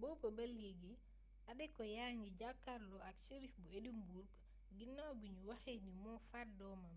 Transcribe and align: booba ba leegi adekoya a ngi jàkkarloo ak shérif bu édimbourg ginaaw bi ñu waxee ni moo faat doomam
booba 0.00 0.28
ba 0.36 0.44
leegi 0.56 0.92
adekoya 1.50 2.02
a 2.08 2.14
ngi 2.18 2.28
jàkkarloo 2.40 3.06
ak 3.10 3.16
shérif 3.26 3.54
bu 3.62 3.68
édimbourg 3.78 4.28
ginaaw 4.76 5.12
bi 5.20 5.28
ñu 5.34 5.42
waxee 5.50 5.78
ni 5.84 5.92
moo 6.02 6.18
faat 6.28 6.48
doomam 6.58 6.96